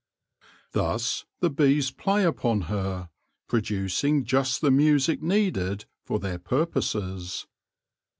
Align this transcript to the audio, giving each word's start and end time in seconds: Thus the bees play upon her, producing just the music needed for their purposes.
Thus 0.71 1.25
the 1.41 1.51
bees 1.51 1.91
play 1.91 2.23
upon 2.25 2.61
her, 2.61 3.09
producing 3.47 4.23
just 4.25 4.59
the 4.59 4.71
music 4.71 5.21
needed 5.21 5.85
for 6.05 6.17
their 6.19 6.39
purposes. 6.39 7.45